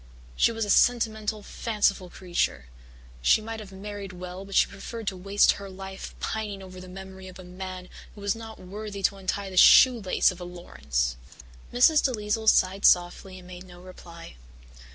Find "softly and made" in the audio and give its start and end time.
12.83-13.65